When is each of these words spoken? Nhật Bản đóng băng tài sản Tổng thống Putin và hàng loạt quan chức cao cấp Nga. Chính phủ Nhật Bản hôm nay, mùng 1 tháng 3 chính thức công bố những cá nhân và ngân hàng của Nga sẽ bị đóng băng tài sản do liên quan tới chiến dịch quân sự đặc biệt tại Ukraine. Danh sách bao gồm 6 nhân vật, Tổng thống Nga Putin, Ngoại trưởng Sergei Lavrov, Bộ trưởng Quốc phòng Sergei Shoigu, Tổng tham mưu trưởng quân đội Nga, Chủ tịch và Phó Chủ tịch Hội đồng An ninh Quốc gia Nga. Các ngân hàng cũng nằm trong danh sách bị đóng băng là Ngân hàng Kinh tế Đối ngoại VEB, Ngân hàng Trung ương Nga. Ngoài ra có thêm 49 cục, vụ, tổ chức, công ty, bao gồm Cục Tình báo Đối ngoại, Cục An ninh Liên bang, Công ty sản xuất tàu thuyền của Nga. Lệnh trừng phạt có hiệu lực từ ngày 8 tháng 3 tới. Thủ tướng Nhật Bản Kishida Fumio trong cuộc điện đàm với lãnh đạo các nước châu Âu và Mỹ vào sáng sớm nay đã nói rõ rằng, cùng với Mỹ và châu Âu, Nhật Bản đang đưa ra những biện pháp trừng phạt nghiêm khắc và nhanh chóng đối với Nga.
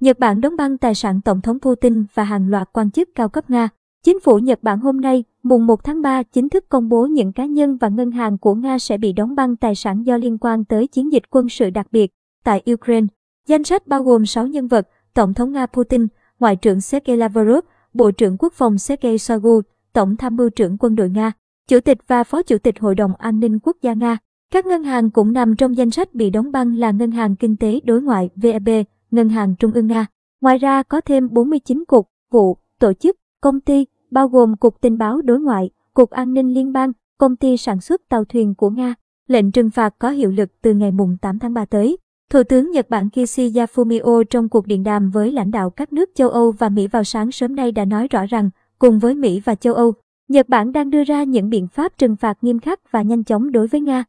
Nhật 0.00 0.18
Bản 0.18 0.40
đóng 0.40 0.56
băng 0.56 0.78
tài 0.78 0.94
sản 0.94 1.20
Tổng 1.20 1.40
thống 1.40 1.58
Putin 1.60 2.04
và 2.14 2.24
hàng 2.24 2.48
loạt 2.48 2.68
quan 2.72 2.90
chức 2.90 3.08
cao 3.14 3.28
cấp 3.28 3.50
Nga. 3.50 3.68
Chính 4.04 4.20
phủ 4.20 4.38
Nhật 4.38 4.62
Bản 4.62 4.80
hôm 4.80 5.00
nay, 5.00 5.24
mùng 5.42 5.66
1 5.66 5.84
tháng 5.84 6.02
3 6.02 6.22
chính 6.22 6.48
thức 6.48 6.68
công 6.68 6.88
bố 6.88 7.06
những 7.06 7.32
cá 7.32 7.44
nhân 7.44 7.76
và 7.76 7.88
ngân 7.88 8.10
hàng 8.10 8.38
của 8.38 8.54
Nga 8.54 8.78
sẽ 8.78 8.98
bị 8.98 9.12
đóng 9.12 9.34
băng 9.34 9.56
tài 9.56 9.74
sản 9.74 10.06
do 10.06 10.16
liên 10.16 10.38
quan 10.38 10.64
tới 10.64 10.86
chiến 10.86 11.12
dịch 11.12 11.22
quân 11.30 11.48
sự 11.48 11.70
đặc 11.70 11.86
biệt 11.92 12.10
tại 12.44 12.62
Ukraine. 12.72 13.06
Danh 13.46 13.64
sách 13.64 13.86
bao 13.86 14.02
gồm 14.02 14.26
6 14.26 14.46
nhân 14.46 14.68
vật, 14.68 14.88
Tổng 15.14 15.34
thống 15.34 15.52
Nga 15.52 15.66
Putin, 15.66 16.06
Ngoại 16.40 16.56
trưởng 16.56 16.80
Sergei 16.80 17.16
Lavrov, 17.16 17.64
Bộ 17.94 18.10
trưởng 18.10 18.36
Quốc 18.38 18.52
phòng 18.52 18.78
Sergei 18.78 19.18
Shoigu, 19.18 19.60
Tổng 19.92 20.16
tham 20.16 20.36
mưu 20.36 20.50
trưởng 20.50 20.76
quân 20.78 20.96
đội 20.96 21.10
Nga, 21.10 21.32
Chủ 21.68 21.80
tịch 21.80 21.98
và 22.06 22.24
Phó 22.24 22.42
Chủ 22.42 22.58
tịch 22.58 22.80
Hội 22.80 22.94
đồng 22.94 23.14
An 23.14 23.40
ninh 23.40 23.58
Quốc 23.62 23.76
gia 23.82 23.92
Nga. 23.92 24.18
Các 24.52 24.66
ngân 24.66 24.84
hàng 24.84 25.10
cũng 25.10 25.32
nằm 25.32 25.56
trong 25.56 25.76
danh 25.76 25.90
sách 25.90 26.14
bị 26.14 26.30
đóng 26.30 26.52
băng 26.52 26.76
là 26.76 26.90
Ngân 26.90 27.10
hàng 27.10 27.36
Kinh 27.36 27.56
tế 27.56 27.80
Đối 27.84 28.02
ngoại 28.02 28.30
VEB, 28.36 28.68
Ngân 29.10 29.28
hàng 29.28 29.54
Trung 29.56 29.72
ương 29.72 29.86
Nga. 29.86 30.06
Ngoài 30.40 30.58
ra 30.58 30.82
có 30.82 31.00
thêm 31.00 31.28
49 31.32 31.84
cục, 31.84 32.08
vụ, 32.30 32.56
tổ 32.78 32.92
chức, 32.92 33.16
công 33.40 33.60
ty, 33.60 33.86
bao 34.10 34.28
gồm 34.28 34.56
Cục 34.56 34.80
Tình 34.80 34.98
báo 34.98 35.22
Đối 35.22 35.40
ngoại, 35.40 35.70
Cục 35.94 36.10
An 36.10 36.34
ninh 36.34 36.54
Liên 36.54 36.72
bang, 36.72 36.92
Công 37.18 37.36
ty 37.36 37.56
sản 37.56 37.80
xuất 37.80 38.00
tàu 38.08 38.24
thuyền 38.24 38.54
của 38.54 38.70
Nga. 38.70 38.94
Lệnh 39.28 39.52
trừng 39.52 39.70
phạt 39.70 39.94
có 39.98 40.10
hiệu 40.10 40.30
lực 40.30 40.50
từ 40.62 40.74
ngày 40.74 40.92
8 41.20 41.38
tháng 41.38 41.54
3 41.54 41.64
tới. 41.64 41.96
Thủ 42.30 42.42
tướng 42.42 42.70
Nhật 42.70 42.90
Bản 42.90 43.08
Kishida 43.10 43.64
Fumio 43.64 44.24
trong 44.24 44.48
cuộc 44.48 44.66
điện 44.66 44.82
đàm 44.82 45.10
với 45.10 45.32
lãnh 45.32 45.50
đạo 45.50 45.70
các 45.70 45.92
nước 45.92 46.10
châu 46.14 46.28
Âu 46.28 46.52
và 46.52 46.68
Mỹ 46.68 46.86
vào 46.86 47.04
sáng 47.04 47.32
sớm 47.32 47.56
nay 47.56 47.72
đã 47.72 47.84
nói 47.84 48.08
rõ 48.08 48.26
rằng, 48.26 48.50
cùng 48.78 48.98
với 48.98 49.14
Mỹ 49.14 49.40
và 49.44 49.54
châu 49.54 49.74
Âu, 49.74 49.92
Nhật 50.28 50.48
Bản 50.48 50.72
đang 50.72 50.90
đưa 50.90 51.04
ra 51.04 51.24
những 51.24 51.50
biện 51.50 51.68
pháp 51.68 51.98
trừng 51.98 52.16
phạt 52.16 52.38
nghiêm 52.42 52.58
khắc 52.58 52.92
và 52.92 53.02
nhanh 53.02 53.24
chóng 53.24 53.52
đối 53.52 53.66
với 53.66 53.80
Nga. 53.80 54.04